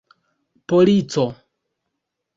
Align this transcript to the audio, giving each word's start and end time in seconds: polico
polico 0.67 1.27